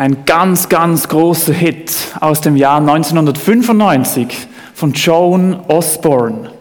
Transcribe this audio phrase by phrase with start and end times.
[0.00, 6.52] Ein ganz, ganz großer Hit aus dem Jahr 1995 von Joan Osborne.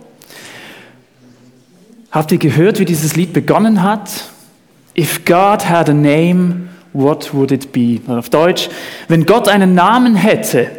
[2.12, 4.10] Habt ihr gehört, wie dieses Lied begonnen hat?
[4.98, 8.02] If God had a name, what would it be?
[8.08, 8.68] Auf Deutsch,
[9.08, 10.70] wenn Gott einen Namen hätte,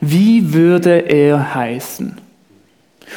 [0.00, 2.18] wie würde er heißen?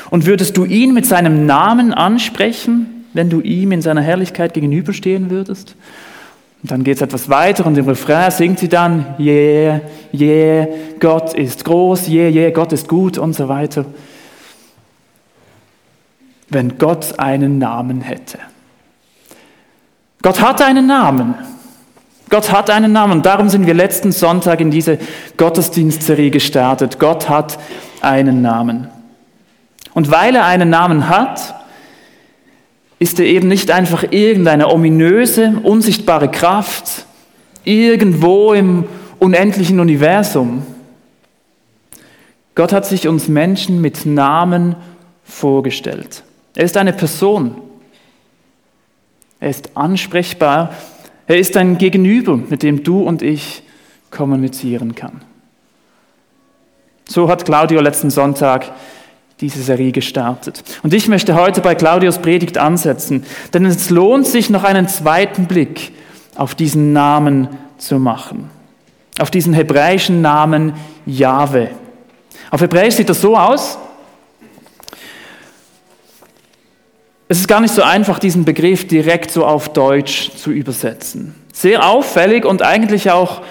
[0.10, 5.30] Und würdest du ihn mit seinem Namen ansprechen, wenn du ihm in seiner Herrlichkeit gegenüberstehen
[5.30, 5.76] würdest?
[6.62, 9.82] Und dann geht es etwas weiter und im Refrain singt sie dann, yeah,
[10.14, 10.68] yeah,
[11.00, 13.86] Gott ist groß, yeah, yeah, Gott ist gut und so weiter.
[16.50, 18.40] Wenn Gott einen Namen hätte.
[20.22, 21.36] Gott hat einen Namen.
[22.30, 25.00] Gott hat einen Namen und darum sind wir letzten Sonntag in diese
[25.38, 27.00] Gottesdienstserie gestartet.
[27.00, 27.58] Gott hat
[28.02, 28.90] einen Namen.
[29.94, 31.56] Und weil er einen Namen hat,
[33.00, 37.06] ist er eben nicht einfach irgendeine ominöse, unsichtbare Kraft
[37.64, 38.86] irgendwo im
[39.20, 40.64] unendlichen Universum.
[42.56, 44.76] Gott hat sich uns Menschen mit Namen
[45.24, 46.24] vorgestellt.
[46.56, 47.56] Er ist eine Person.
[49.40, 50.74] Er ist ansprechbar.
[51.28, 53.64] Er ist ein Gegenüber, mit dem du und ich
[54.12, 55.22] kommunizieren kann.
[57.08, 58.72] So hat Claudio letzten Sonntag
[59.42, 60.64] diese Serie gestartet.
[60.84, 65.46] Und ich möchte heute bei Claudius Predigt ansetzen, denn es lohnt sich noch einen zweiten
[65.46, 65.94] Blick
[66.36, 68.50] auf diesen Namen zu machen.
[69.20, 70.74] Auf diesen hebräischen Namen
[71.06, 71.70] Jahwe.
[72.52, 73.78] Auf Hebräisch sieht das so aus.
[77.28, 81.36] Es ist gar nicht so einfach, diesen Begriff direkt so auf Deutsch zu übersetzen.
[81.54, 83.42] Sehr auffällig und eigentlich auch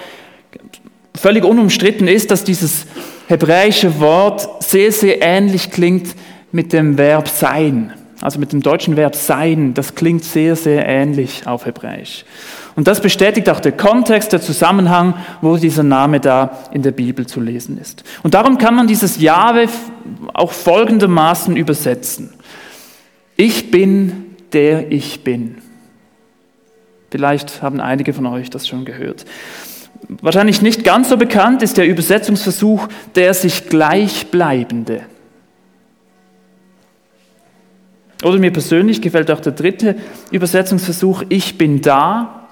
[1.15, 2.85] völlig unumstritten ist, dass dieses
[3.29, 6.15] hebräische Wort sehr, sehr ähnlich klingt
[6.51, 7.93] mit dem Verb sein.
[8.21, 12.25] Also mit dem deutschen Verb sein, das klingt sehr, sehr ähnlich auf Hebräisch.
[12.75, 17.27] Und das bestätigt auch der Kontext, der Zusammenhang, wo dieser Name da in der Bibel
[17.27, 18.03] zu lesen ist.
[18.23, 19.67] Und darum kann man dieses Jahwe
[20.33, 22.33] auch folgendermaßen übersetzen.
[23.37, 25.59] Ich bin, der ich bin.
[27.11, 29.25] Vielleicht haben einige von euch das schon gehört.
[30.07, 35.01] Wahrscheinlich nicht ganz so bekannt ist der Übersetzungsversuch der sich gleichbleibende.
[38.23, 39.95] Oder mir persönlich gefällt auch der dritte
[40.31, 42.47] Übersetzungsversuch, ich bin da.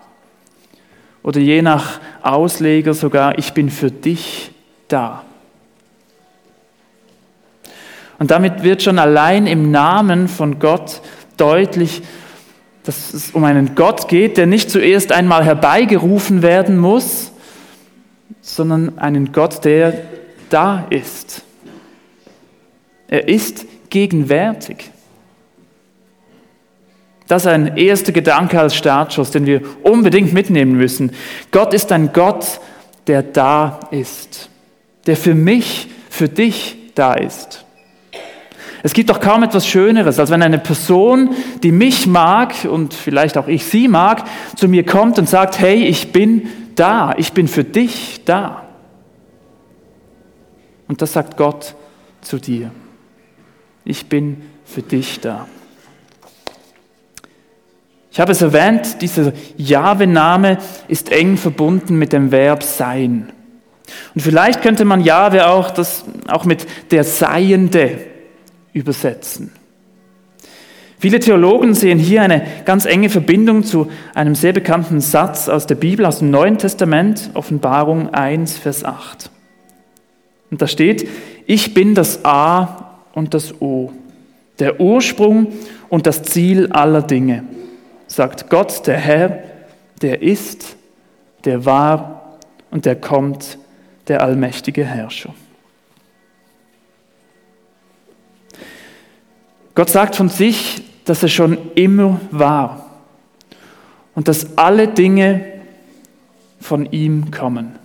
[1.23, 4.51] Oder je nach Ausleger sogar, ich bin für dich
[4.87, 5.23] da.
[8.19, 11.01] Und damit wird schon allein im Namen von Gott
[11.35, 12.01] deutlich,
[12.83, 17.33] dass es um einen Gott geht, der nicht zuerst einmal herbeigerufen werden muss,
[18.41, 19.93] sondern einen Gott, der
[20.49, 21.43] da ist.
[23.07, 24.91] Er ist gegenwärtig.
[27.27, 31.11] Das ist ein erster Gedanke als Startschuss, den wir unbedingt mitnehmen müssen.
[31.51, 32.61] Gott ist ein Gott,
[33.07, 34.49] der da ist,
[35.05, 37.65] der für mich, für dich da ist.
[38.83, 41.31] Es gibt doch kaum etwas Schöneres, als wenn eine Person,
[41.63, 44.23] die mich mag und vielleicht auch ich sie mag,
[44.55, 46.47] zu mir kommt und sagt, hey, ich bin
[46.79, 48.63] da, ich bin für dich da.
[50.87, 51.75] Und das sagt Gott
[52.21, 52.71] zu dir.
[53.83, 55.47] Ich bin für dich da.
[58.11, 63.31] Ich habe es erwähnt, dieser Jahwe-Name ist eng verbunden mit dem Verb sein.
[64.15, 67.99] Und vielleicht könnte man Jahwe auch, das, auch mit der Seiende
[68.73, 69.51] übersetzen.
[70.99, 75.75] Viele Theologen sehen hier eine ganz enge Verbindung zu einem sehr bekannten Satz aus der
[75.75, 79.29] Bibel, aus dem Neuen Testament, Offenbarung 1, Vers 8.
[80.49, 81.07] Und da steht,
[81.45, 83.91] ich bin das A und das O,
[84.57, 85.53] der Ursprung
[85.89, 87.43] und das Ziel aller Dinge,
[88.07, 89.43] sagt Gott, der Herr,
[90.01, 90.77] der ist,
[91.45, 92.37] der war
[92.71, 93.59] und der kommt,
[94.07, 95.33] der allmächtige Herrscher.
[99.77, 102.87] Gott sagt von sich, dass er schon immer war
[104.15, 105.45] und dass alle Dinge
[106.59, 107.75] von ihm kommen.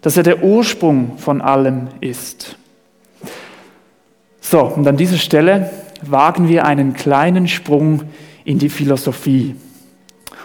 [0.00, 2.56] Dass er der Ursprung von allem ist.
[4.40, 5.68] So, und an dieser Stelle
[6.00, 8.04] wagen wir einen kleinen Sprung
[8.46, 9.54] in die Philosophie.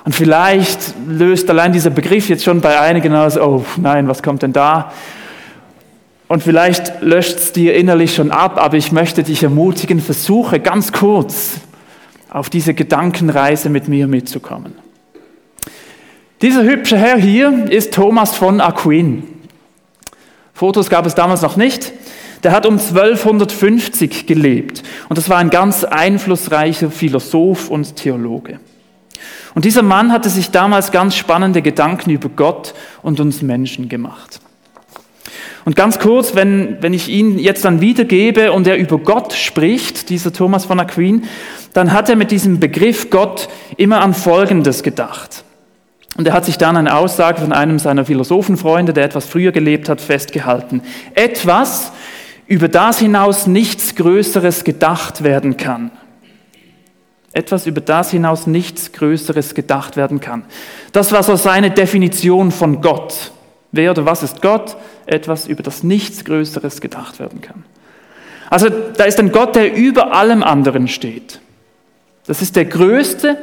[0.04, 4.42] Und vielleicht löst allein dieser Begriff jetzt schon bei einigen aus, oh nein, was kommt
[4.42, 4.92] denn da?
[6.32, 10.94] Und vielleicht löscht es dir innerlich schon ab, aber ich möchte dich ermutigen, versuche ganz
[10.94, 11.56] kurz
[12.30, 14.76] auf diese Gedankenreise mit mir mitzukommen.
[16.42, 19.24] Dieser hübsche Herr hier ist Thomas von Aquin.
[20.54, 21.92] Fotos gab es damals noch nicht.
[22.44, 28.62] Der hat um 1250 gelebt und das war ein ganz einflussreicher Philosoph und Theologe.
[29.54, 34.40] Und dieser Mann hatte sich damals ganz spannende Gedanken über Gott und uns Menschen gemacht.
[35.66, 40.10] Und ganz kurz, wenn, wenn ich ihn jetzt dann wiedergebe und er über Gott spricht,
[40.10, 41.26] dieser Thomas von Aquin,
[41.74, 43.48] dann hat er mit diesem Begriff Gott
[43.78, 45.44] immer an Folgendes gedacht.
[46.18, 49.88] Und er hat sich dann eine Aussage von einem seiner Philosophenfreunde, der etwas früher gelebt
[49.88, 50.82] hat, festgehalten.
[51.16, 51.92] Etwas,
[52.48, 55.92] über das hinaus nichts Größeres gedacht werden kann.
[57.34, 60.44] Etwas, über das hinaus nichts Größeres gedacht werden kann.
[60.92, 63.32] Das war so seine Definition von Gott.
[63.72, 64.76] Wer oder was ist Gott?
[65.06, 67.64] Etwas, über das nichts Größeres gedacht werden kann.
[68.50, 71.40] Also da ist ein Gott, der über allem anderen steht.
[72.28, 73.38] Das ist der Größte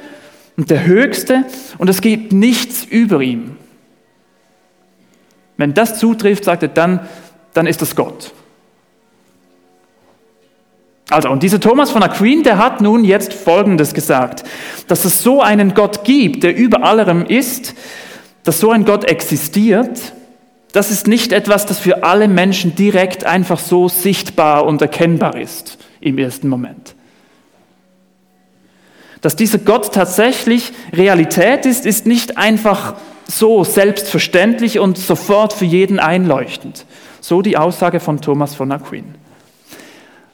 [0.57, 1.45] und der Höchste
[1.79, 3.57] und es gibt nichts über ihm.
[5.57, 7.01] Wenn das zutrifft, sagt er, dann,
[7.55, 8.33] dann ist das Gott.
[11.11, 14.45] Also, und dieser Thomas von Aquin, der hat nun jetzt Folgendes gesagt,
[14.89, 17.75] dass es so einen Gott gibt, der über allem ist,
[18.45, 20.13] dass so ein Gott existiert,
[20.73, 25.79] das ist nicht etwas, das für alle Menschen direkt einfach so sichtbar und erkennbar ist
[26.00, 26.94] im ersten Moment.
[29.20, 32.94] Dass dieser Gott tatsächlich Realität ist, ist nicht einfach
[33.26, 36.85] so selbstverständlich und sofort für jeden einleuchtend.
[37.20, 39.17] So die Aussage von Thomas von Aquin.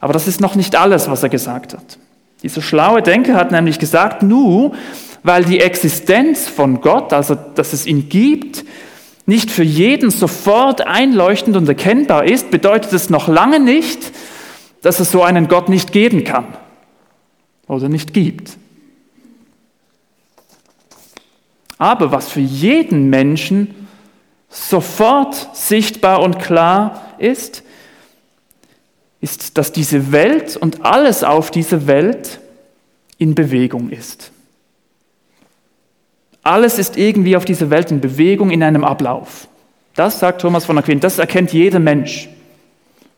[0.00, 1.98] Aber das ist noch nicht alles, was er gesagt hat.
[2.42, 4.72] Dieser schlaue Denker hat nämlich gesagt, nur
[5.22, 8.64] weil die Existenz von Gott, also dass es ihn gibt,
[9.26, 14.12] nicht für jeden sofort einleuchtend und erkennbar ist, bedeutet es noch lange nicht,
[14.82, 16.46] dass es so einen Gott nicht geben kann
[17.66, 18.58] oder nicht gibt.
[21.78, 23.88] Aber was für jeden Menschen
[24.48, 27.62] sofort sichtbar und klar ist,
[29.20, 32.40] ist, dass diese Welt und alles auf dieser Welt
[33.16, 34.32] in Bewegung ist.
[36.44, 39.49] Alles ist irgendwie auf dieser Welt in Bewegung, in einem Ablauf.
[39.94, 42.29] Das sagt Thomas von Aquin, das erkennt jeder Mensch.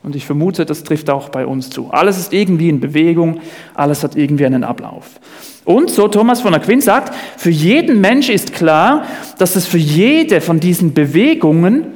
[0.02, 1.90] Und ich vermute, das trifft auch bei uns zu.
[1.90, 3.40] Alles ist irgendwie in Bewegung,
[3.74, 5.06] alles hat irgendwie einen Ablauf.
[5.64, 9.04] Und so Thomas von Aquin sagt, für jeden Mensch ist klar,
[9.38, 11.86] dass es für jede von diesen Bewegungen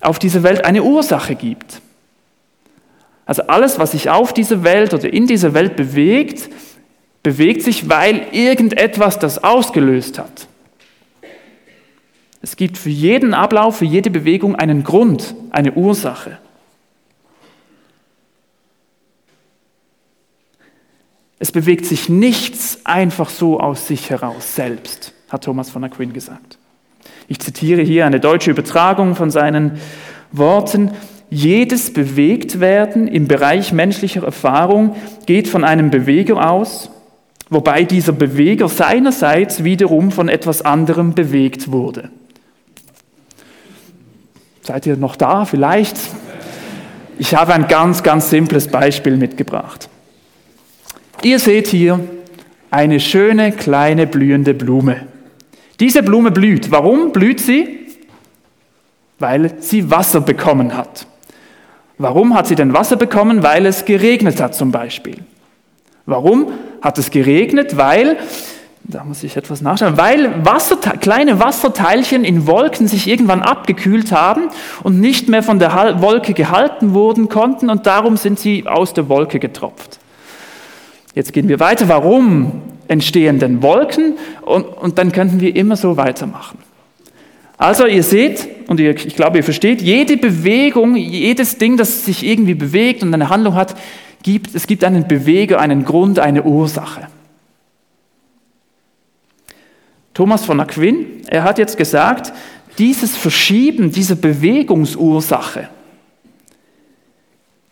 [0.00, 1.82] auf dieser Welt eine Ursache gibt.
[3.26, 6.48] Also alles, was sich auf dieser Welt oder in dieser Welt bewegt,
[7.22, 10.48] bewegt sich, weil irgendetwas das ausgelöst hat.
[12.42, 16.38] Es gibt für jeden Ablauf, für jede Bewegung einen Grund, eine Ursache.
[21.38, 26.58] Es bewegt sich nichts einfach so aus sich heraus selbst, hat Thomas von Aquin gesagt.
[27.28, 29.78] Ich zitiere hier eine deutsche Übertragung von seinen
[30.32, 30.90] Worten.
[31.30, 34.96] Jedes Bewegtwerden im Bereich menschlicher Erfahrung
[35.26, 36.90] geht von einem Beweger aus,
[37.48, 42.10] wobei dieser Beweger seinerseits wiederum von etwas anderem bewegt wurde.
[44.62, 45.96] Seid ihr noch da vielleicht?
[47.18, 49.88] Ich habe ein ganz, ganz simples Beispiel mitgebracht.
[51.22, 52.00] Ihr seht hier
[52.70, 55.06] eine schöne kleine blühende Blume.
[55.80, 56.70] Diese Blume blüht.
[56.70, 57.78] Warum blüht sie?
[59.18, 61.06] Weil sie Wasser bekommen hat.
[61.98, 63.42] Warum hat sie denn Wasser bekommen?
[63.42, 65.18] Weil es geregnet hat zum Beispiel.
[66.06, 67.76] Warum hat es geregnet?
[67.76, 68.16] Weil,
[68.90, 74.48] da muss ich etwas nachschauen, weil Wasser, kleine Wasserteilchen in Wolken sich irgendwann abgekühlt haben
[74.82, 79.08] und nicht mehr von der Wolke gehalten wurden konnten und darum sind sie aus der
[79.08, 79.98] Wolke getropft.
[81.14, 81.88] Jetzt gehen wir weiter.
[81.88, 84.14] Warum entstehen denn Wolken?
[84.42, 86.58] Und, und dann könnten wir immer so weitermachen.
[87.58, 92.24] Also ihr seht, und ihr, ich glaube, ihr versteht, jede Bewegung, jedes Ding, das sich
[92.24, 93.76] irgendwie bewegt und eine Handlung hat,
[94.22, 97.08] gibt, es gibt einen Beweger, einen Grund, eine Ursache.
[100.20, 102.34] Thomas von Aquin, er hat jetzt gesagt,
[102.76, 105.70] dieses Verschieben, diese Bewegungsursache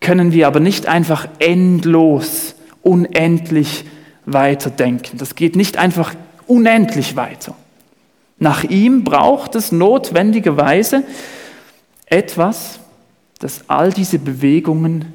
[0.01, 3.85] können wir aber nicht einfach endlos, unendlich
[4.25, 5.19] weiterdenken.
[5.19, 6.15] Das geht nicht einfach
[6.47, 7.53] unendlich weiter.
[8.39, 11.03] Nach ihm braucht es notwendigerweise
[12.07, 12.79] etwas,
[13.37, 15.13] das all diese Bewegungen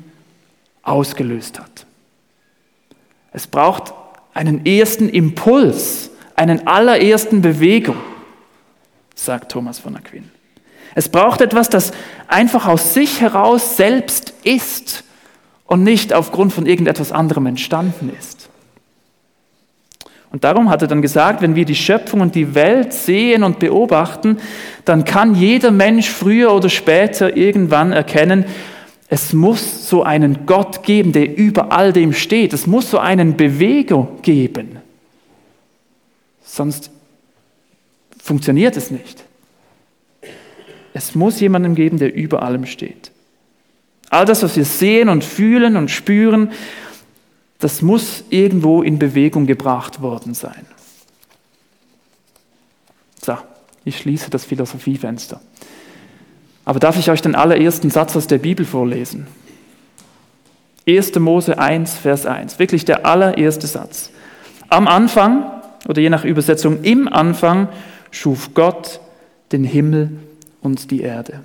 [0.85, 1.85] ausgelöst hat.
[3.33, 3.93] Es braucht
[4.35, 7.97] einen ersten Impuls, einen allerersten Bewegung,
[9.15, 10.31] sagt Thomas von Aquin.
[10.95, 11.93] Es braucht etwas, das
[12.29, 15.05] einfach aus sich heraus selbst ist
[15.67, 18.49] und nicht aufgrund von irgendetwas anderem entstanden ist.
[20.31, 23.61] Und darum hat er dann gesagt, wenn wir die Schöpfung und die Welt sehen und
[23.61, 24.39] beobachten,
[24.85, 28.45] dann kann jeder Mensch früher oder später irgendwann erkennen,
[29.09, 32.53] es muss so einen Gott geben, der über all dem steht.
[32.53, 34.79] Es muss so einen Beweger geben.
[36.55, 36.89] Sonst
[38.23, 39.25] funktioniert es nicht.
[40.93, 43.11] Es muss jemanden geben, der über allem steht.
[44.09, 46.53] All das, was wir sehen und fühlen und spüren,
[47.59, 50.65] das muss irgendwo in Bewegung gebracht worden sein.
[53.21, 53.37] So,
[53.85, 55.41] ich schließe das Philosophiefenster.
[56.65, 59.27] Aber darf ich euch den allerersten Satz aus der Bibel vorlesen?
[60.87, 61.17] 1.
[61.17, 64.11] Mose 1, Vers 1, wirklich der allererste Satz.
[64.69, 65.51] Am Anfang,
[65.89, 67.69] oder je nach Übersetzung, im Anfang
[68.11, 69.01] schuf Gott
[69.53, 70.11] den Himmel
[70.61, 71.41] und die Erde.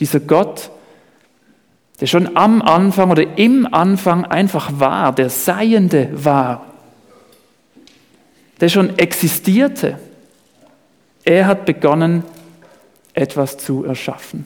[0.00, 0.70] Dieser Gott,
[2.00, 6.66] der schon am Anfang oder im Anfang einfach war, der Seiende war,
[8.60, 9.98] der schon existierte,
[11.24, 12.24] er hat begonnen,
[13.12, 14.44] etwas zu erschaffen.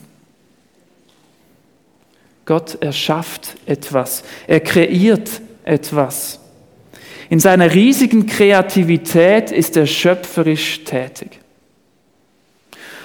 [2.44, 6.41] Gott erschafft etwas, er kreiert etwas.
[7.32, 11.40] In seiner riesigen Kreativität ist er schöpferisch tätig.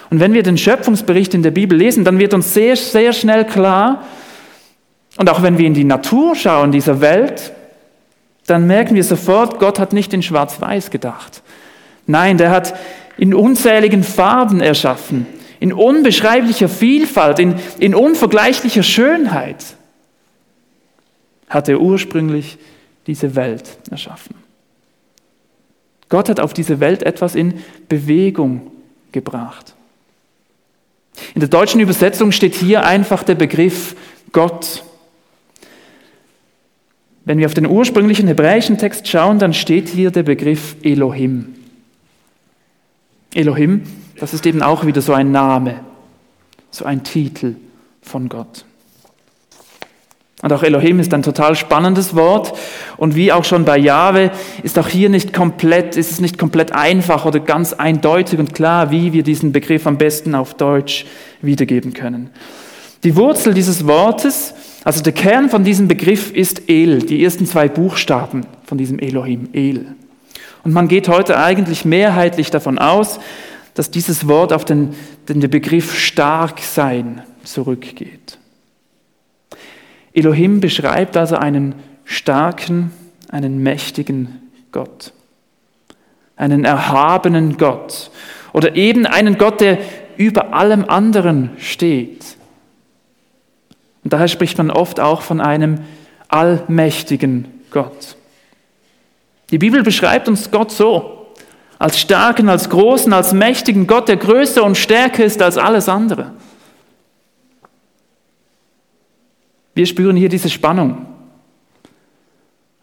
[0.10, 3.46] Und wenn wir den Schöpfungsbericht in der Bibel lesen, dann wird uns sehr, sehr schnell
[3.46, 4.04] klar,
[5.16, 7.54] und auch wenn wir in die Natur schauen dieser Welt,
[8.48, 11.42] dann merken wir sofort, Gott hat nicht in Schwarz-Weiß gedacht.
[12.06, 12.78] Nein, der hat
[13.18, 15.26] in unzähligen Farben erschaffen,
[15.62, 19.64] in unbeschreiblicher Vielfalt, in, in unvergleichlicher Schönheit
[21.48, 22.58] hat er ursprünglich
[23.08, 24.36] diese Welt erschaffen.
[26.10, 28.72] Gott hat auf diese Welt etwas in Bewegung
[29.12, 29.74] gebracht.
[31.34, 33.96] In der deutschen Übersetzung steht hier einfach der Begriff
[34.32, 34.84] Gott.
[37.26, 41.56] Wenn wir auf den ursprünglichen hebräischen Text schauen, dann steht hier der Begriff Elohim.
[43.34, 43.84] Elohim,
[44.18, 45.82] das ist eben auch wieder so ein Name,
[46.72, 47.56] so ein Titel
[48.02, 48.64] von Gott.
[50.48, 52.58] Und auch Elohim ist ein total spannendes Wort.
[52.96, 54.32] Und wie auch schon bei Jahwe
[54.64, 58.90] ist auch hier nicht komplett, ist es nicht komplett einfach oder ganz eindeutig und klar,
[58.90, 61.06] wie wir diesen Begriff am besten auf Deutsch
[61.42, 62.30] wiedergeben können.
[63.04, 64.54] Die Wurzel dieses Wortes,
[64.86, 69.50] also der Kern von diesem Begriff ist El, die ersten zwei Buchstaben von diesem Elohim,
[69.52, 69.88] El.
[70.64, 73.20] Und man geht heute eigentlich mehrheitlich davon aus,
[73.74, 74.96] dass dieses Wort auf den,
[75.28, 78.38] den Begriff stark sein zurückgeht.
[80.18, 82.92] Elohim beschreibt also einen starken,
[83.30, 85.14] einen mächtigen Gott,
[86.36, 88.10] einen erhabenen Gott
[88.52, 89.78] oder eben einen Gott, der
[90.18, 92.26] über allem anderen steht.
[94.04, 95.82] Und daher spricht man oft auch von einem
[96.30, 98.16] allmächtigen Gott.
[99.52, 101.28] Die Bibel beschreibt uns Gott so,
[101.78, 106.32] als starken, als großen, als mächtigen Gott, der größer und stärker ist als alles andere.
[109.78, 111.06] Wir spüren hier diese Spannung,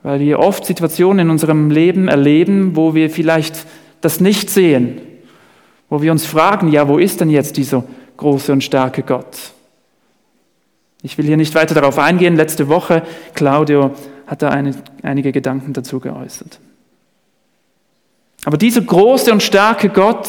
[0.04, 3.66] weil wir oft Situationen in unserem Leben erleben, wo wir vielleicht
[4.00, 5.00] das nicht sehen,
[5.90, 7.82] wo wir uns fragen, ja, wo ist denn jetzt dieser
[8.16, 9.36] große und starke Gott?
[11.02, 12.36] Ich will hier nicht weiter darauf eingehen.
[12.36, 13.02] Letzte Woche,
[13.34, 13.90] Claudio
[14.28, 14.72] hat da eine,
[15.02, 16.60] einige Gedanken dazu geäußert.
[18.44, 20.28] Aber dieser große und starke Gott,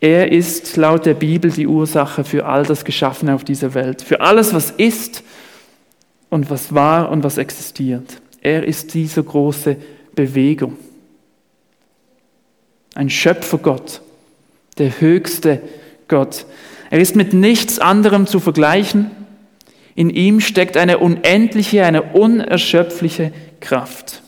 [0.00, 4.20] er ist laut der Bibel die Ursache für all das Geschaffene auf dieser Welt, für
[4.20, 5.22] alles, was ist
[6.28, 8.20] und was war und was existiert.
[8.42, 9.76] Er ist diese große
[10.14, 10.76] Bewegung.
[12.94, 14.02] Ein Schöpfergott,
[14.78, 15.62] der höchste
[16.08, 16.46] Gott.
[16.90, 19.10] Er ist mit nichts anderem zu vergleichen.
[19.94, 24.22] In ihm steckt eine unendliche, eine unerschöpfliche Kraft.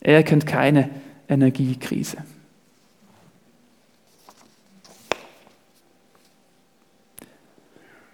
[0.00, 0.88] Er kennt keine
[1.28, 2.16] Energiekrise.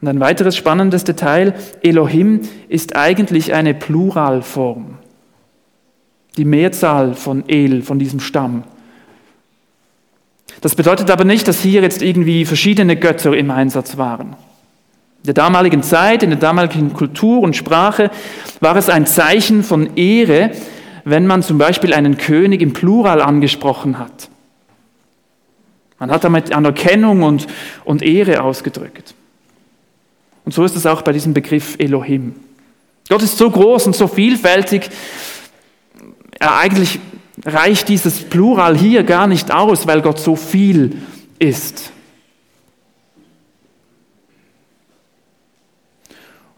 [0.05, 4.99] Und ein weiteres spannendes Detail, Elohim ist eigentlich eine Pluralform.
[6.37, 8.65] Die Mehrzahl von El, von diesem Stamm.
[10.61, 14.37] Das bedeutet aber nicht, dass hier jetzt irgendwie verschiedene Götter im Einsatz waren.
[15.23, 18.11] In der damaligen Zeit, in der damaligen Kultur und Sprache
[18.61, 20.51] war es ein Zeichen von Ehre,
[21.07, 24.29] wenn man zum Beispiel einen König im Plural angesprochen hat.
[25.99, 27.47] Man hat damit Anerkennung und,
[27.87, 29.15] und Ehre ausgedrückt.
[30.45, 32.35] Und so ist es auch bei diesem Begriff Elohim.
[33.09, 34.91] Gott ist so groß und so vielfältig,
[36.41, 36.99] eigentlich
[37.45, 40.97] reicht dieses Plural hier gar nicht aus, weil Gott so viel
[41.39, 41.93] ist.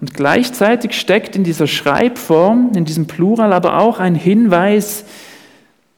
[0.00, 5.04] Und gleichzeitig steckt in dieser Schreibform, in diesem Plural aber auch ein Hinweis,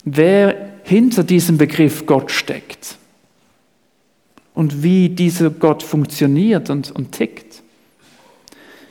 [0.04, 0.54] wer
[0.84, 2.96] hinter diesem Begriff Gott steckt
[4.54, 7.47] und wie dieser Gott funktioniert und, und tickt.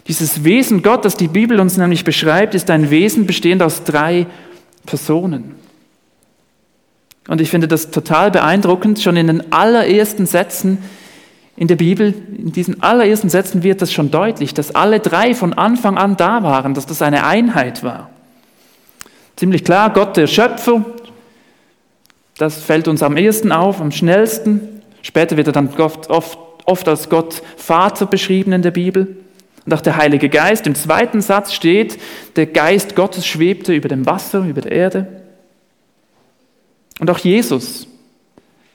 [0.08, 4.28] Dieses Wesen Gott, das die Bibel uns nämlich beschreibt, ist ein Wesen bestehend aus drei
[4.86, 5.56] Personen.
[7.28, 9.02] Und ich finde das total beeindruckend.
[9.02, 10.78] Schon in den allerersten Sätzen
[11.58, 15.54] in der Bibel, in diesen allerersten Sätzen wird das schon deutlich, dass alle drei von
[15.54, 18.12] Anfang an da waren, dass das eine Einheit war.
[19.36, 20.86] Ziemlich klar, Gott der Schöpfer,
[22.38, 24.82] das fällt uns am ehesten auf, am schnellsten.
[25.02, 29.18] Später wird er dann oft, oft, oft als Gott Vater beschrieben in der Bibel.
[29.68, 30.66] Und auch der Heilige Geist.
[30.66, 32.00] Im zweiten Satz steht,
[32.38, 35.08] der Geist Gottes schwebte über dem Wasser, über der Erde.
[37.02, 37.86] Und auch Jesus,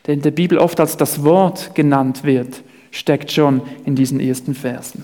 [0.05, 4.53] der in der Bibel oft als das Wort genannt wird, steckt schon in diesen ersten
[4.53, 5.03] Versen.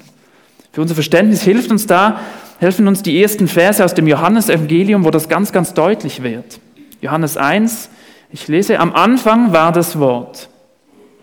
[0.73, 2.19] Für unser Verständnis hilft uns da,
[2.59, 6.59] helfen uns die ersten Verse aus dem Johannesevangelium, wo das ganz, ganz deutlich wird.
[7.01, 7.89] Johannes 1,
[8.31, 10.49] ich lese, am Anfang war das Wort.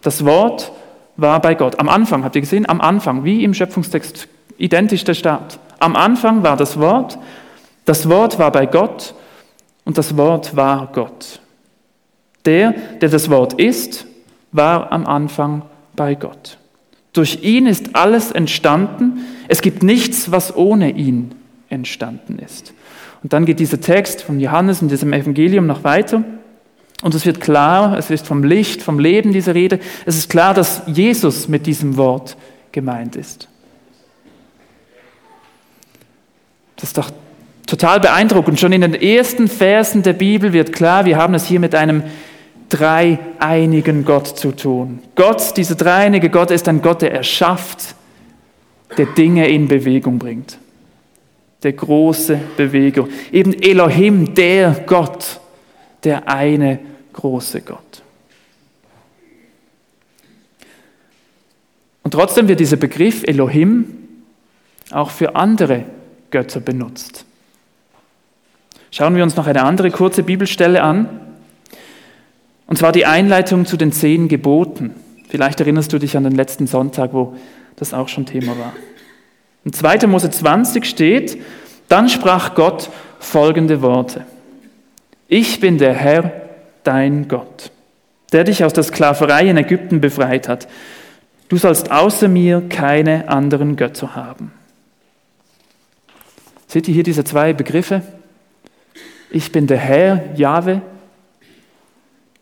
[0.03, 0.73] Das Wort
[1.17, 1.79] war bei Gott.
[1.79, 2.69] Am Anfang, habt ihr gesehen?
[2.69, 5.59] Am Anfang, wie im Schöpfungstext, identisch der Start.
[5.79, 7.19] Am Anfang war das Wort,
[7.85, 9.15] das Wort war bei Gott
[9.85, 11.41] und das Wort war Gott.
[12.45, 14.07] Der, der das Wort ist,
[14.53, 15.63] war am Anfang
[15.95, 16.59] bei Gott.
[17.13, 19.25] Durch ihn ist alles entstanden.
[19.49, 21.35] Es gibt nichts, was ohne ihn
[21.69, 22.75] entstanden ist.
[23.23, 26.23] Und dann geht dieser Text von Johannes in diesem Evangelium noch weiter.
[27.03, 29.81] Und es wird klar, es ist vom Licht, vom Leben diese Rede.
[30.05, 32.37] Es ist klar, dass Jesus mit diesem Wort
[32.73, 33.49] gemeint ist.
[36.77, 37.11] Das ist doch
[37.67, 38.61] total beeindruckend.
[38.61, 42.03] Schon in den ersten Versen der Bibel wird klar, wir haben es hier mit einem
[42.69, 45.01] dreieinigen Gott zu tun.
[45.15, 47.95] Gott, dieser dreieinige Gott ist ein Gott, der erschafft,
[48.97, 50.59] der Dinge in Bewegung bringt.
[51.63, 53.09] Der große Beweger.
[53.33, 55.41] Eben Elohim, der Gott,
[56.05, 56.79] der eine
[57.13, 58.03] große Gott.
[62.03, 63.87] Und trotzdem wird dieser Begriff Elohim
[64.93, 65.85] auch für andere
[66.31, 67.25] Götter benutzt.
[68.91, 71.09] Schauen wir uns noch eine andere kurze Bibelstelle an.
[72.67, 74.95] Und zwar die Einleitung zu den zehn Geboten.
[75.29, 77.37] Vielleicht erinnerst du dich an den letzten Sonntag, wo
[77.77, 78.73] das auch schon Thema war.
[79.65, 80.07] In 2.
[80.07, 81.39] Mose 20 steht,
[81.89, 84.25] dann sprach Gott folgende Worte.
[85.29, 86.33] Ich bin der Herr,
[86.85, 87.71] dein Gott,
[88.33, 90.69] der dich aus der Sklaverei in Ägypten befreit hat.
[91.49, 94.53] Du sollst außer mir keine anderen Götter haben.
[96.69, 98.03] Seht ihr hier diese zwei Begriffe?
[99.31, 100.83] Ich bin der Herr, Jahwe,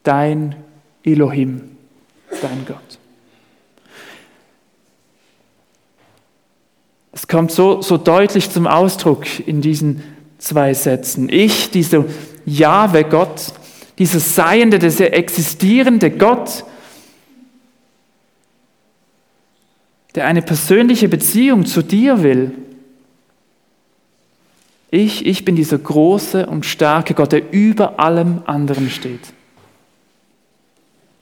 [0.03, 0.57] dein
[1.03, 1.77] Elohim,
[2.41, 2.99] dein Gott.
[7.13, 10.03] Es kommt so, so deutlich zum Ausdruck in diesen
[10.39, 11.29] zwei Sätzen.
[11.29, 12.05] Ich, dieser
[12.45, 13.53] Jahwe Gott,
[13.99, 16.65] dieser Seiende, dieser existierende Gott,
[20.15, 22.53] der eine persönliche Beziehung zu dir will.
[24.95, 29.21] Ich, ich bin dieser große und starke Gott, der über allem anderen steht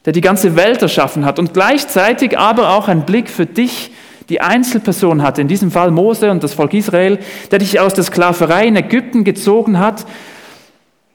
[0.05, 3.91] der die ganze Welt erschaffen hat und gleichzeitig aber auch einen Blick für dich,
[4.29, 7.19] die Einzelperson hat, in diesem Fall Mose und das Volk Israel,
[7.51, 10.05] der dich aus der Sklaverei in Ägypten gezogen hat.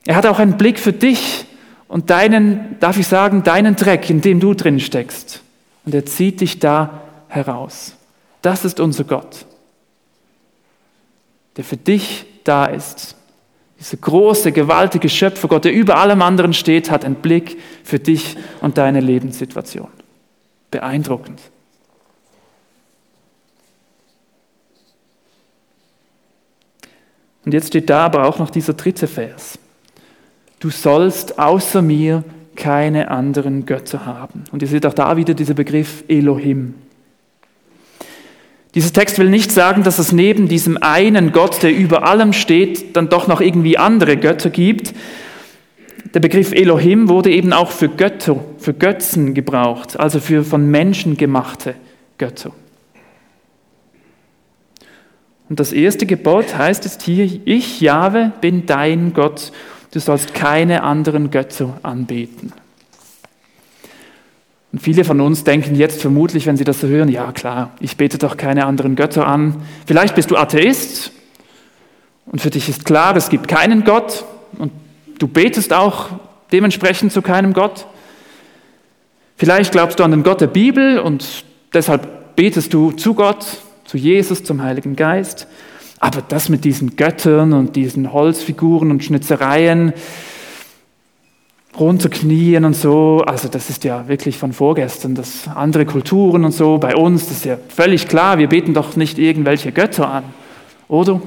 [0.06, 1.44] Er hat auch einen Blick für dich
[1.86, 5.42] und deinen, darf ich sagen, deinen Dreck, in dem du drin steckst.
[5.84, 7.94] Und er zieht dich da heraus.
[8.42, 9.46] Das ist unser Gott,
[11.58, 13.16] der für dich da ist
[13.78, 18.36] dieser große, gewaltige Schöpfer, Gott, der über allem anderen steht, hat einen Blick für dich
[18.60, 19.88] und deine Lebenssituation.
[20.70, 21.40] Beeindruckend.
[27.44, 29.58] Und jetzt steht da aber auch noch dieser dritte Vers.
[30.60, 32.24] Du sollst außer mir
[32.56, 34.44] keine anderen Götter haben.
[34.50, 36.74] Und ihr seht auch da wieder dieser Begriff Elohim.
[38.78, 42.94] Dieser Text will nicht sagen, dass es neben diesem einen Gott, der über allem steht,
[42.94, 44.94] dann doch noch irgendwie andere Götter gibt.
[46.14, 51.16] Der Begriff Elohim wurde eben auch für Götter, für Götzen gebraucht, also für von Menschen
[51.16, 51.74] gemachte
[52.18, 52.52] Götter.
[55.48, 59.50] Und das erste Gebot heißt jetzt hier, ich, Jahwe, bin dein Gott,
[59.90, 62.52] du sollst keine anderen Götter anbeten.
[64.72, 67.96] Und viele von uns denken jetzt vermutlich, wenn sie das so hören, ja klar, ich
[67.96, 69.62] bete doch keine anderen Götter an.
[69.86, 71.12] Vielleicht bist du Atheist
[72.26, 74.24] und für dich ist klar, es gibt keinen Gott
[74.58, 74.72] und
[75.18, 76.10] du betest auch
[76.52, 77.86] dementsprechend zu keinem Gott.
[79.36, 83.46] Vielleicht glaubst du an den Gott der Bibel und deshalb betest du zu Gott,
[83.84, 85.46] zu Jesus, zum Heiligen Geist.
[86.00, 89.92] Aber das mit diesen Göttern und diesen Holzfiguren und Schnitzereien,
[91.78, 96.78] runterknien und so, also das ist ja wirklich von vorgestern, das andere Kulturen und so,
[96.78, 100.24] bei uns, das ist ja völlig klar, wir beten doch nicht irgendwelche Götter an,
[100.88, 101.20] oder?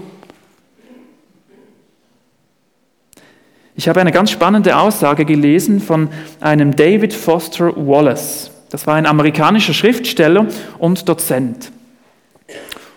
[3.76, 8.52] Ich habe eine ganz spannende Aussage gelesen von einem David Foster Wallace.
[8.70, 10.46] Das war ein amerikanischer Schriftsteller
[10.78, 11.72] und Dozent.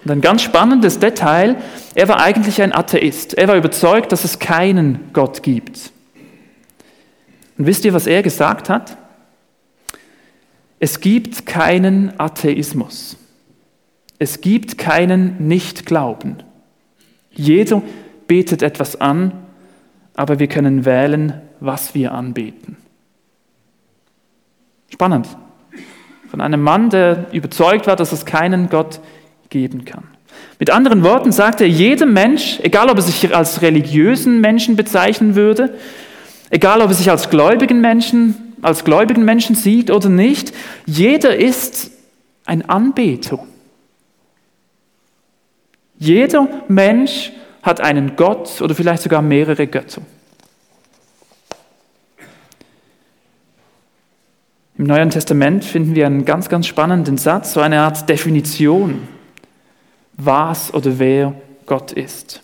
[0.04, 1.56] Und ein ganz spannendes Detail,
[1.94, 3.32] er war eigentlich ein Atheist.
[3.34, 5.93] Er war überzeugt, dass es keinen Gott gibt.
[7.56, 8.96] Und wisst ihr, was er gesagt hat?
[10.80, 13.16] Es gibt keinen Atheismus.
[14.18, 16.42] Es gibt keinen Nichtglauben.
[17.32, 17.82] Jeder
[18.26, 19.32] betet etwas an,
[20.14, 22.76] aber wir können wählen, was wir anbeten.
[24.88, 25.26] Spannend.
[26.30, 29.00] Von einem Mann, der überzeugt war, dass es keinen Gott
[29.50, 30.04] geben kann.
[30.58, 35.34] Mit anderen Worten sagt er, jedem Mensch, egal ob er sich als religiösen Menschen bezeichnen
[35.34, 35.74] würde,
[36.54, 40.54] egal ob er sich als gläubigen Menschen, als gläubigen Menschen sieht oder nicht,
[40.86, 41.90] jeder ist
[42.46, 43.44] ein Anbeter.
[45.98, 50.02] Jeder Mensch hat einen Gott oder vielleicht sogar mehrere Götter.
[54.78, 59.08] Im Neuen Testament finden wir einen ganz, ganz spannenden Satz, so eine Art Definition,
[60.12, 61.34] was oder wer
[61.66, 62.42] Gott ist.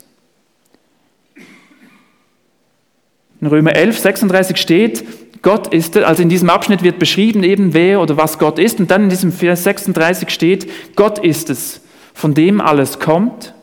[3.40, 5.04] In Römer 11, 36 steht,
[5.42, 8.78] Gott ist, also in diesem Abschnitt wird beschrieben eben, wer oder was Gott ist.
[8.78, 11.80] Und dann in diesem Vers 36 steht, Gott ist es,
[12.12, 13.54] von dem alles kommt,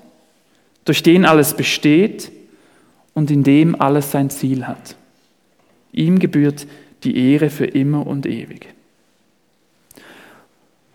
[0.86, 2.32] durch den alles besteht
[3.14, 4.96] und in dem alles sein Ziel hat.
[5.92, 6.66] Ihm gebührt
[7.04, 8.68] die Ehre für immer und ewig.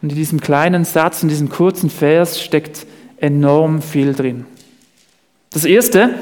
[0.01, 2.87] Und in diesem kleinen Satz, in diesem kurzen Vers steckt
[3.19, 4.47] enorm viel drin.
[5.51, 6.15] Das erste,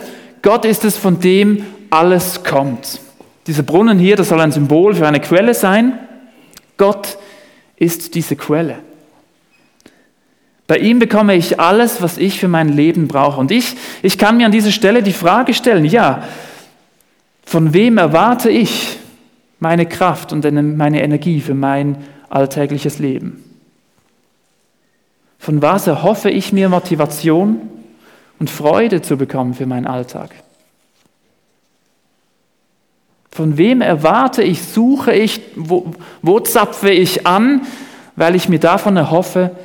[0.42, 3.00] Gott ist es, von dem alles kommt.
[3.46, 5.98] Dieser Brunnen hier, das soll ein Symbol für eine Quelle sein.
[6.76, 7.18] Gott
[7.76, 8.78] ist diese Quelle.
[10.66, 13.40] Bei ihm bekomme ich alles, was ich für mein Leben brauche.
[13.40, 16.22] Und ich, ich kann mir an dieser Stelle die Frage stellen, ja,
[17.44, 18.98] von wem erwarte ich
[19.58, 20.44] meine Kraft und
[20.76, 21.96] meine Energie für mein
[22.28, 23.42] alltägliches Leben?
[25.40, 27.62] Von was erhoffe ich mir Motivation
[28.38, 30.30] und Freude zu bekommen für meinen Alltag?
[33.32, 37.62] Von wem erwarte ich, suche ich, wo, wo zapfe ich an,
[38.16, 39.56] weil ich mir davon erhoffe,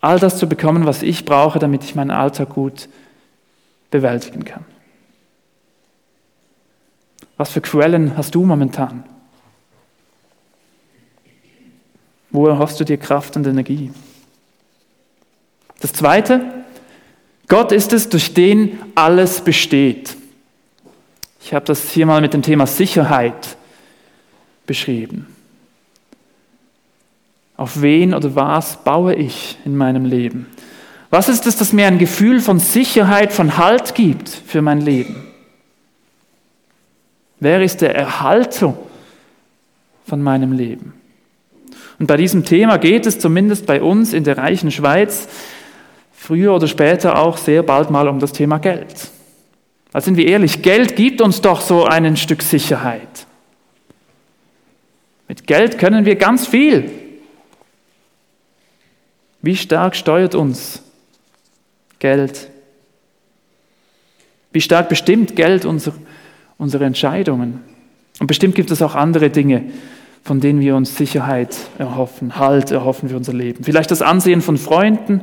[0.00, 2.88] all das zu bekommen, was ich brauche, damit ich meinen Alltag gut
[3.90, 4.64] bewältigen kann.
[7.36, 9.04] Was für Quellen hast du momentan?
[12.30, 13.92] Wo erhoffst du dir Kraft und Energie?
[15.80, 16.64] Das Zweite,
[17.48, 20.16] Gott ist es, durch den alles besteht.
[21.44, 23.58] Ich habe das hier mal mit dem Thema Sicherheit
[24.66, 25.26] beschrieben.
[27.58, 30.46] Auf wen oder was baue ich in meinem Leben?
[31.10, 35.22] Was ist es, das mir ein Gefühl von Sicherheit, von Halt gibt für mein Leben?
[37.40, 38.74] Wer ist der Erhalter
[40.06, 40.94] von meinem Leben?
[41.98, 45.28] Und bei diesem Thema geht es zumindest bei uns in der reichen Schweiz
[46.10, 49.10] früher oder später auch sehr bald mal um das Thema Geld.
[49.94, 53.26] Also sind wir ehrlich, Geld gibt uns doch so ein Stück Sicherheit.
[55.28, 56.90] Mit Geld können wir ganz viel.
[59.40, 60.82] Wie stark steuert uns
[62.00, 62.50] Geld?
[64.50, 65.94] Wie stark bestimmt Geld unsere,
[66.58, 67.60] unsere Entscheidungen?
[68.18, 69.70] Und bestimmt gibt es auch andere Dinge,
[70.24, 73.62] von denen wir uns Sicherheit erhoffen, Halt erhoffen für unser Leben.
[73.62, 75.20] Vielleicht das Ansehen von Freunden,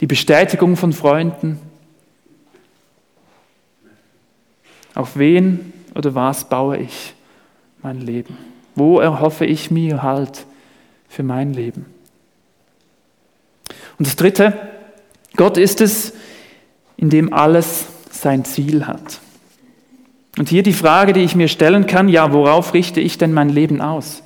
[0.00, 1.58] die Bestätigung von Freunden.
[4.96, 7.14] Auf wen oder was baue ich
[7.82, 8.36] mein Leben?
[8.74, 10.46] Wo erhoffe ich mir Halt
[11.06, 11.84] für mein Leben?
[13.98, 14.54] Und das Dritte,
[15.36, 16.14] Gott ist es,
[16.96, 19.20] in dem alles sein Ziel hat.
[20.38, 23.50] Und hier die Frage, die ich mir stellen kann, ja, worauf richte ich denn mein
[23.50, 24.22] Leben aus?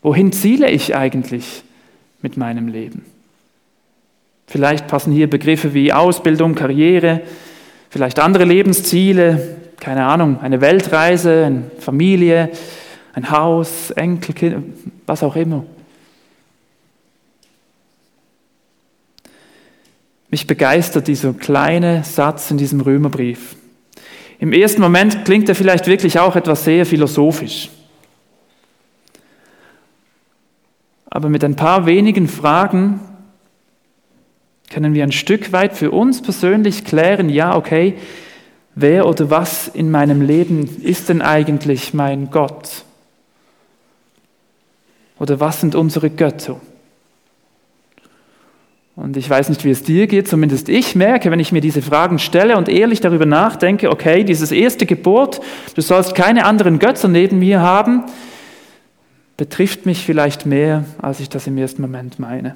[0.00, 1.62] Wohin ziele ich eigentlich
[2.22, 3.04] mit meinem Leben?
[4.46, 7.20] Vielleicht passen hier Begriffe wie Ausbildung, Karriere,
[7.90, 12.50] vielleicht andere Lebensziele, keine Ahnung, eine Weltreise, eine Familie,
[13.12, 14.64] ein Haus, Enkelkind,
[15.04, 15.66] was auch immer.
[20.30, 23.56] Mich begeistert dieser kleine Satz in diesem Römerbrief.
[24.38, 27.68] Im ersten Moment klingt er vielleicht wirklich auch etwas sehr philosophisch.
[31.10, 33.00] Aber mit ein paar wenigen Fragen
[34.70, 37.98] können wir ein Stück weit für uns persönlich klären, ja, okay,
[38.74, 42.84] wer oder was in meinem Leben ist denn eigentlich mein Gott?
[45.18, 46.60] Oder was sind unsere Götter?
[48.96, 51.82] Und ich weiß nicht, wie es dir geht, zumindest ich merke, wenn ich mir diese
[51.82, 55.40] Fragen stelle und ehrlich darüber nachdenke, okay, dieses erste Gebot,
[55.74, 58.04] du sollst keine anderen Götter neben mir haben,
[59.36, 62.54] betrifft mich vielleicht mehr, als ich das im ersten Moment meine.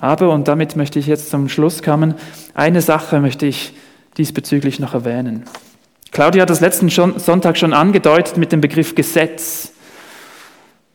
[0.00, 2.14] Aber, und damit möchte ich jetzt zum Schluss kommen,
[2.54, 3.74] eine Sache möchte ich
[4.16, 5.44] diesbezüglich noch erwähnen.
[6.10, 9.72] Claudia hat das letzten Sonntag schon angedeutet mit dem Begriff Gesetz.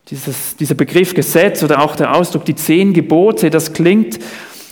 [0.08, 4.18] Dieses, dieser Begriff Gesetz oder auch der Ausdruck die zehn Gebote, das klingt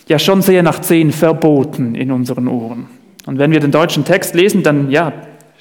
[0.07, 2.87] ja schon sehr nach zehn Verboten in unseren Ohren.
[3.27, 5.13] Und wenn wir den deutschen Text lesen, dann ja,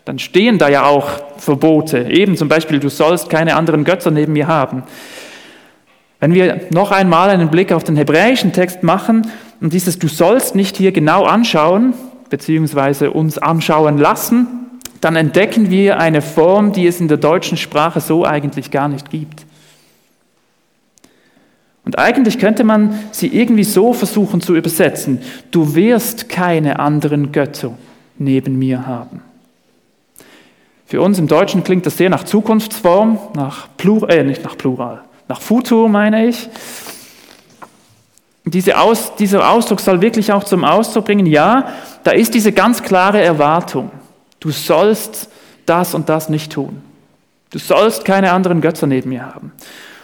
[0.05, 2.09] dann stehen da ja auch Verbote.
[2.09, 4.83] Eben zum Beispiel, du sollst keine anderen Götter neben mir haben.
[6.23, 9.27] Wenn wir noch einmal einen Blick auf den hebräischen Text machen
[9.59, 11.93] und dieses Du sollst nicht hier genau anschauen,
[12.29, 14.47] beziehungsweise uns anschauen lassen,
[15.01, 19.09] dann entdecken wir eine Form, die es in der deutschen Sprache so eigentlich gar nicht
[19.09, 19.45] gibt.
[21.83, 25.19] Und eigentlich könnte man sie irgendwie so versuchen zu übersetzen.
[25.51, 27.73] Du wirst keine anderen Götter
[28.17, 29.19] neben mir haben.
[30.85, 35.01] Für uns im Deutschen klingt das sehr nach Zukunftsform, nach Plural, äh, nicht nach Plural,
[35.27, 36.49] nach Futur meine ich.
[38.45, 41.69] Diese Aus, dieser Ausdruck soll wirklich auch zum Ausdruck bringen, ja,
[42.03, 43.91] da ist diese ganz klare Erwartung.
[44.39, 45.29] Du sollst
[45.65, 46.81] das und das nicht tun.
[47.51, 49.53] Du sollst keine anderen Götter neben mir haben.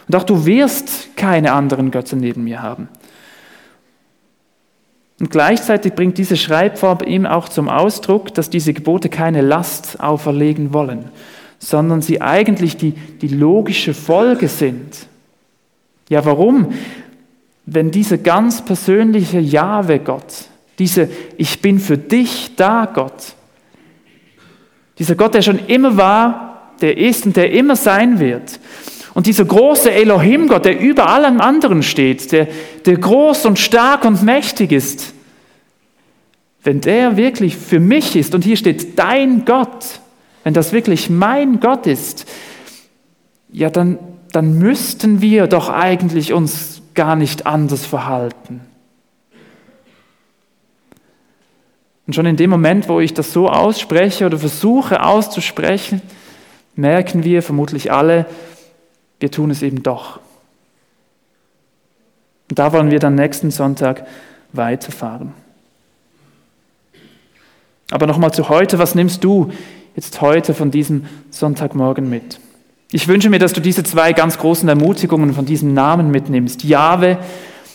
[0.08, 2.88] Und auch du wirst keine anderen Götter neben mir haben.
[5.20, 10.72] Und gleichzeitig bringt diese Schreibform ihm auch zum Ausdruck, dass diese Gebote keine Last auferlegen
[10.72, 11.10] wollen,
[11.58, 15.09] sondern sie eigentlich die, die logische Folge sind.
[16.10, 16.74] Ja, warum?
[17.64, 23.34] Wenn dieser ganz persönliche Jahwe-Gott, diese Ich bin für dich da Gott,
[24.98, 28.58] dieser Gott, der schon immer war, der ist und der immer sein wird.
[29.14, 32.48] Und dieser große Elohim-Gott, der über allem anderen steht, der,
[32.84, 35.14] der groß und stark und mächtig ist,
[36.62, 40.00] wenn der wirklich für mich ist, und hier steht dein Gott,
[40.42, 42.26] wenn das wirklich mein Gott ist,
[43.52, 43.98] ja, dann,
[44.32, 48.60] dann müssten wir doch eigentlich uns gar nicht anders verhalten.
[52.06, 56.02] Und schon in dem Moment, wo ich das so ausspreche oder versuche auszusprechen,
[56.74, 58.26] merken wir vermutlich alle,
[59.20, 60.18] wir tun es eben doch.
[62.48, 64.06] Und da wollen wir dann nächsten Sonntag
[64.52, 65.34] weiterfahren.
[67.90, 69.52] Aber nochmal zu heute, was nimmst du
[69.94, 72.40] jetzt heute von diesem Sonntagmorgen mit?
[72.92, 76.64] Ich wünsche mir, dass du diese zwei ganz großen Ermutigungen von diesem Namen mitnimmst.
[76.64, 77.18] Jahwe,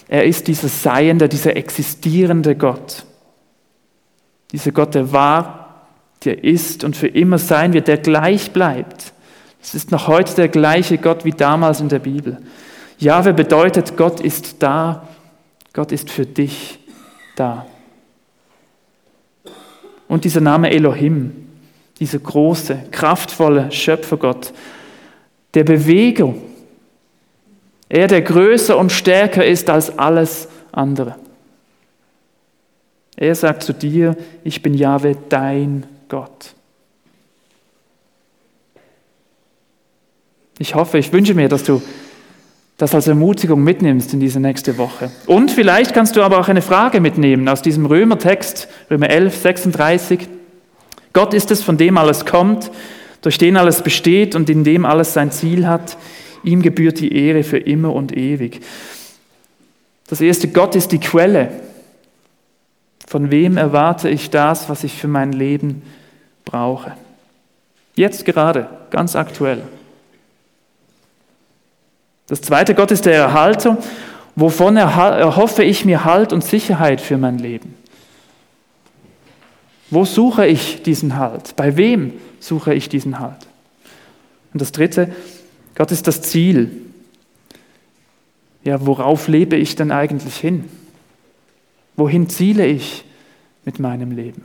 [0.10, 3.06] er ist dieser Seiende, dieser existierende Gott.
[4.52, 5.88] Dieser Gott, der war,
[6.26, 9.14] der ist und für immer sein wird, der gleich bleibt.
[9.62, 12.38] Es ist noch heute der gleiche Gott wie damals in der Bibel.
[13.00, 15.08] Jahwe bedeutet, Gott ist da,
[15.74, 16.80] Gott ist für dich
[17.36, 17.66] da.
[20.08, 21.48] Und dieser Name Elohim,
[22.00, 24.54] dieser große, kraftvolle Schöpfergott,
[25.56, 26.42] der Bewegung,
[27.88, 31.16] er, der größer und stärker ist als alles andere.
[33.16, 36.54] Er sagt zu dir, ich bin Jahwe, dein Gott.
[40.58, 41.82] Ich hoffe, ich wünsche mir, dass du
[42.78, 45.10] das als Ermutigung mitnimmst in diese nächste Woche.
[45.28, 50.28] Und vielleicht kannst du aber auch eine Frage mitnehmen aus diesem Römertext, Römer 11, 36.
[51.14, 52.72] Gott ist es, von dem alles kommt,
[53.26, 55.98] durch den alles besteht und in dem alles sein Ziel hat.
[56.44, 58.62] Ihm gebührt die Ehre für immer und ewig.
[60.06, 61.50] Das erste, Gott ist die Quelle.
[63.08, 65.82] Von wem erwarte ich das, was ich für mein Leben
[66.46, 66.92] brauche?
[67.96, 69.64] Jetzt gerade, ganz aktuell.
[72.28, 73.80] Das zweite, Gott ist der Erhalter.
[74.36, 77.74] Wovon erhoffe ich mir Halt und Sicherheit für mein Leben?
[79.90, 81.56] Wo suche ich diesen Halt?
[81.56, 83.48] Bei wem suche ich diesen Halt?
[84.54, 85.14] Und das dritte,
[85.76, 86.72] Gott ist das Ziel.
[88.64, 90.66] Ja, worauf lebe ich denn eigentlich hin?
[91.96, 93.06] Wohin ziele ich
[93.64, 94.44] mit meinem Leben?